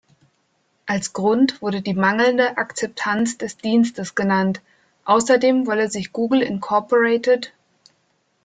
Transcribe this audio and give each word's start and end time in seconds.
Als 0.87 1.13
Grund 1.13 1.61
wurde 1.61 1.83
die 1.83 1.93
mangelnde 1.93 2.57
Akzeptanz 2.57 3.37
des 3.37 3.57
Dienstes 3.57 4.15
genannt, 4.15 4.59
außerdem 5.05 5.67
wolle 5.67 5.91
sich 5.91 6.11
Google 6.11 6.41
Inc. 6.41 6.71